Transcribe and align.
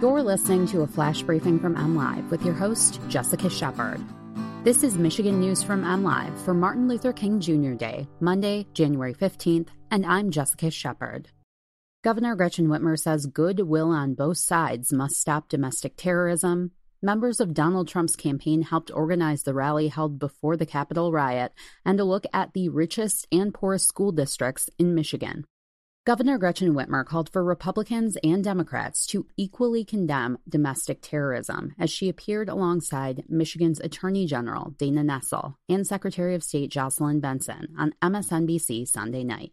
You're 0.00 0.22
listening 0.22 0.66
to 0.68 0.80
a 0.80 0.86
flash 0.86 1.20
briefing 1.20 1.60
from 1.60 1.76
MLive 1.76 2.30
with 2.30 2.42
your 2.42 2.54
host, 2.54 2.98
Jessica 3.08 3.50
Shepard. 3.50 4.00
This 4.64 4.82
is 4.82 4.96
Michigan 4.96 5.38
News 5.38 5.62
from 5.62 5.82
MLive 5.82 6.34
for 6.42 6.54
Martin 6.54 6.88
Luther 6.88 7.12
King 7.12 7.38
Jr. 7.38 7.74
Day, 7.74 8.08
Monday, 8.18 8.66
January 8.72 9.12
15th, 9.12 9.68
and 9.90 10.06
I'm 10.06 10.30
Jessica 10.30 10.70
Shepard. 10.70 11.28
Governor 12.02 12.34
Gretchen 12.34 12.68
Whitmer 12.68 12.98
says 12.98 13.26
goodwill 13.26 13.90
on 13.90 14.14
both 14.14 14.38
sides 14.38 14.90
must 14.90 15.20
stop 15.20 15.50
domestic 15.50 15.98
terrorism. 15.98 16.70
Members 17.02 17.38
of 17.38 17.52
Donald 17.52 17.86
Trump's 17.86 18.16
campaign 18.16 18.62
helped 18.62 18.90
organize 18.90 19.42
the 19.42 19.52
rally 19.52 19.88
held 19.88 20.18
before 20.18 20.56
the 20.56 20.64
Capitol 20.64 21.12
riot 21.12 21.52
and 21.84 22.00
a 22.00 22.04
look 22.04 22.24
at 22.32 22.54
the 22.54 22.70
richest 22.70 23.26
and 23.30 23.52
poorest 23.52 23.88
school 23.88 24.12
districts 24.12 24.70
in 24.78 24.94
Michigan. 24.94 25.44
Governor 26.06 26.38
Gretchen 26.38 26.72
Whitmer 26.72 27.04
called 27.04 27.28
for 27.28 27.44
Republicans 27.44 28.16
and 28.24 28.42
Democrats 28.42 29.04
to 29.08 29.26
equally 29.36 29.84
condemn 29.84 30.38
domestic 30.48 31.00
terrorism 31.02 31.74
as 31.78 31.90
she 31.90 32.08
appeared 32.08 32.48
alongside 32.48 33.24
Michigan's 33.28 33.80
Attorney 33.80 34.24
General 34.24 34.70
Dana 34.78 35.02
Nessel 35.02 35.56
and 35.68 35.86
Secretary 35.86 36.34
of 36.34 36.42
State 36.42 36.70
Jocelyn 36.70 37.20
Benson 37.20 37.74
on 37.78 37.92
MSNBC 38.00 38.88
Sunday 38.88 39.24
night. 39.24 39.52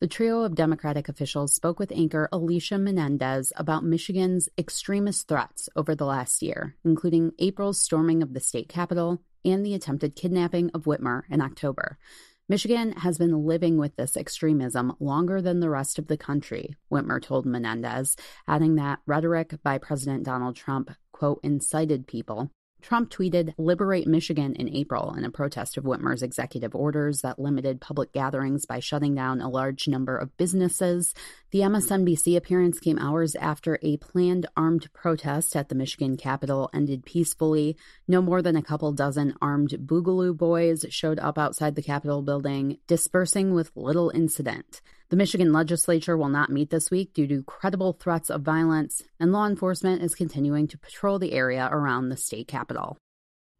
The 0.00 0.08
trio 0.08 0.42
of 0.42 0.56
Democratic 0.56 1.08
officials 1.08 1.54
spoke 1.54 1.78
with 1.78 1.92
anchor 1.92 2.28
Alicia 2.32 2.76
Menendez 2.76 3.52
about 3.54 3.84
Michigan's 3.84 4.48
extremist 4.58 5.28
threats 5.28 5.68
over 5.76 5.94
the 5.94 6.06
last 6.06 6.42
year, 6.42 6.74
including 6.84 7.30
April's 7.38 7.80
storming 7.80 8.20
of 8.20 8.34
the 8.34 8.40
state 8.40 8.68
capitol 8.68 9.22
and 9.44 9.64
the 9.64 9.74
attempted 9.74 10.16
kidnapping 10.16 10.72
of 10.74 10.86
Whitmer 10.86 11.22
in 11.30 11.40
October. 11.40 11.98
Michigan 12.46 12.92
has 12.92 13.16
been 13.16 13.46
living 13.46 13.78
with 13.78 13.96
this 13.96 14.18
extremism 14.18 14.92
longer 15.00 15.40
than 15.40 15.60
the 15.60 15.70
rest 15.70 15.98
of 15.98 16.08
the 16.08 16.18
country, 16.18 16.76
Whitmer 16.92 17.22
told 17.22 17.46
Menendez, 17.46 18.16
adding 18.46 18.74
that 18.74 18.98
rhetoric 19.06 19.54
by 19.62 19.78
President 19.78 20.24
Donald 20.24 20.54
Trump, 20.54 20.90
quote, 21.10 21.40
incited 21.42 22.06
people 22.06 22.50
Trump 22.84 23.08
tweeted, 23.08 23.54
Liberate 23.56 24.06
Michigan 24.06 24.54
in 24.56 24.68
April 24.68 25.14
in 25.14 25.24
a 25.24 25.30
protest 25.30 25.78
of 25.78 25.84
Whitmer's 25.84 26.22
executive 26.22 26.74
orders 26.74 27.22
that 27.22 27.38
limited 27.38 27.80
public 27.80 28.12
gatherings 28.12 28.66
by 28.66 28.78
shutting 28.78 29.14
down 29.14 29.40
a 29.40 29.48
large 29.48 29.88
number 29.88 30.18
of 30.18 30.36
businesses. 30.36 31.14
The 31.54 31.60
MSNBC 31.60 32.36
appearance 32.36 32.80
came 32.80 32.98
hours 32.98 33.36
after 33.36 33.78
a 33.80 33.96
planned 33.98 34.44
armed 34.56 34.92
protest 34.92 35.54
at 35.54 35.68
the 35.68 35.76
Michigan 35.76 36.16
Capitol 36.16 36.68
ended 36.74 37.04
peacefully. 37.04 37.76
No 38.08 38.20
more 38.20 38.42
than 38.42 38.56
a 38.56 38.62
couple 38.62 38.90
dozen 38.90 39.36
armed 39.40 39.70
Boogaloo 39.70 40.36
boys 40.36 40.84
showed 40.88 41.20
up 41.20 41.38
outside 41.38 41.76
the 41.76 41.80
Capitol 41.80 42.22
building, 42.22 42.78
dispersing 42.88 43.54
with 43.54 43.70
little 43.76 44.10
incident. 44.10 44.80
The 45.10 45.16
Michigan 45.16 45.52
legislature 45.52 46.16
will 46.16 46.28
not 46.28 46.50
meet 46.50 46.70
this 46.70 46.90
week 46.90 47.14
due 47.14 47.28
to 47.28 47.44
credible 47.44 47.92
threats 47.92 48.30
of 48.30 48.42
violence, 48.42 49.04
and 49.20 49.30
law 49.30 49.46
enforcement 49.46 50.02
is 50.02 50.16
continuing 50.16 50.66
to 50.66 50.78
patrol 50.78 51.20
the 51.20 51.34
area 51.34 51.68
around 51.70 52.08
the 52.08 52.16
state 52.16 52.48
capitol. 52.48 52.98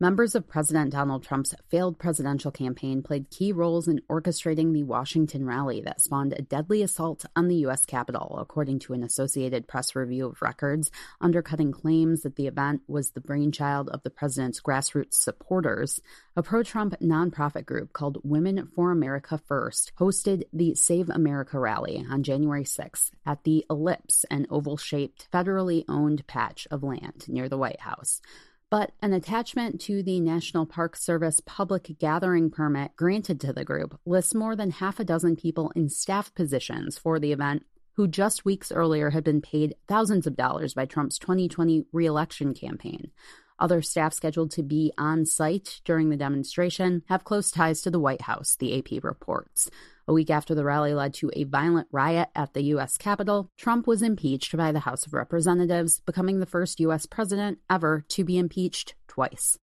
Members 0.00 0.36
of 0.36 0.46
President 0.46 0.92
Donald 0.92 1.24
Trump's 1.24 1.56
failed 1.70 1.98
presidential 1.98 2.52
campaign 2.52 3.02
played 3.02 3.30
key 3.30 3.50
roles 3.50 3.88
in 3.88 4.00
orchestrating 4.08 4.72
the 4.72 4.84
Washington 4.84 5.44
rally 5.44 5.80
that 5.80 6.00
spawned 6.00 6.32
a 6.34 6.42
deadly 6.42 6.82
assault 6.82 7.24
on 7.34 7.48
the 7.48 7.56
U.S. 7.56 7.84
Capitol, 7.84 8.38
according 8.40 8.78
to 8.78 8.92
an 8.92 9.02
Associated 9.02 9.66
Press 9.66 9.96
review 9.96 10.26
of 10.26 10.40
records, 10.40 10.92
undercutting 11.20 11.72
claims 11.72 12.22
that 12.22 12.36
the 12.36 12.46
event 12.46 12.82
was 12.86 13.10
the 13.10 13.20
brainchild 13.20 13.88
of 13.88 14.04
the 14.04 14.10
president's 14.10 14.60
grassroots 14.60 15.14
supporters. 15.14 15.98
A 16.36 16.44
pro 16.44 16.62
Trump 16.62 16.94
nonprofit 17.02 17.66
group 17.66 17.92
called 17.92 18.20
Women 18.22 18.68
for 18.76 18.92
America 18.92 19.36
First 19.48 19.90
hosted 19.98 20.44
the 20.52 20.76
Save 20.76 21.10
America 21.10 21.58
rally 21.58 22.06
on 22.08 22.22
January 22.22 22.62
6th 22.62 23.10
at 23.26 23.42
the 23.42 23.66
Ellipse, 23.68 24.24
an 24.30 24.46
oval 24.48 24.76
shaped, 24.76 25.26
federally 25.32 25.82
owned 25.88 26.24
patch 26.28 26.68
of 26.70 26.84
land 26.84 27.24
near 27.26 27.48
the 27.48 27.58
White 27.58 27.80
House 27.80 28.20
but 28.70 28.92
an 29.00 29.12
attachment 29.12 29.80
to 29.80 30.02
the 30.02 30.20
National 30.20 30.66
Park 30.66 30.96
Service 30.96 31.40
public 31.44 31.96
gathering 31.98 32.50
permit 32.50 32.94
granted 32.96 33.40
to 33.40 33.52
the 33.52 33.64
group 33.64 33.98
lists 34.04 34.34
more 34.34 34.54
than 34.54 34.70
half 34.70 35.00
a 35.00 35.04
dozen 35.04 35.36
people 35.36 35.72
in 35.74 35.88
staff 35.88 36.34
positions 36.34 36.98
for 36.98 37.18
the 37.18 37.32
event 37.32 37.64
who 37.94 38.06
just 38.06 38.44
weeks 38.44 38.70
earlier 38.70 39.10
had 39.10 39.24
been 39.24 39.40
paid 39.40 39.74
thousands 39.88 40.26
of 40.26 40.36
dollars 40.36 40.74
by 40.74 40.84
Trump's 40.84 41.18
2020 41.18 41.86
reelection 41.92 42.54
campaign. 42.54 43.10
Other 43.58 43.82
staff 43.82 44.14
scheduled 44.14 44.50
to 44.52 44.62
be 44.62 44.92
on 44.96 45.26
site 45.26 45.80
during 45.84 46.10
the 46.10 46.16
demonstration 46.16 47.02
have 47.08 47.24
close 47.24 47.50
ties 47.50 47.80
to 47.82 47.90
the 47.90 47.98
White 47.98 48.22
House, 48.22 48.56
the 48.56 48.78
AP 48.78 49.02
reports. 49.02 49.70
A 50.06 50.12
week 50.12 50.30
after 50.30 50.54
the 50.54 50.64
rally 50.64 50.94
led 50.94 51.12
to 51.14 51.30
a 51.34 51.44
violent 51.44 51.88
riot 51.90 52.28
at 52.34 52.54
the 52.54 52.62
U.S. 52.64 52.96
Capitol, 52.96 53.50
Trump 53.56 53.86
was 53.86 54.00
impeached 54.00 54.56
by 54.56 54.72
the 54.72 54.80
House 54.80 55.06
of 55.06 55.12
Representatives, 55.12 56.00
becoming 56.00 56.40
the 56.40 56.46
first 56.46 56.80
U.S. 56.80 57.04
president 57.04 57.58
ever 57.68 58.04
to 58.08 58.24
be 58.24 58.38
impeached 58.38 58.94
twice. 59.06 59.58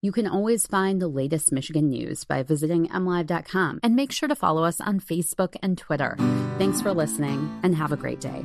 You 0.00 0.12
can 0.12 0.26
always 0.26 0.66
find 0.66 1.00
the 1.00 1.08
latest 1.08 1.50
Michigan 1.50 1.88
news 1.88 2.24
by 2.24 2.42
visiting 2.42 2.88
mlive.com 2.88 3.80
and 3.82 3.96
make 3.96 4.12
sure 4.12 4.28
to 4.28 4.36
follow 4.36 4.62
us 4.62 4.78
on 4.80 5.00
Facebook 5.00 5.56
and 5.62 5.78
Twitter. 5.78 6.14
Thanks 6.58 6.82
for 6.82 6.92
listening 6.92 7.58
and 7.62 7.74
have 7.74 7.90
a 7.90 7.96
great 7.96 8.20
day. 8.20 8.44